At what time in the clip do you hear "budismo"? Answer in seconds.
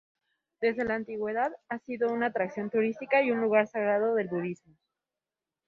4.29-4.73